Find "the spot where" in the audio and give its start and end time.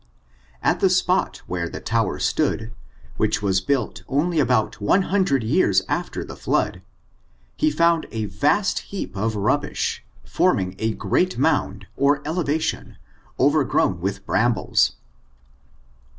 0.79-1.69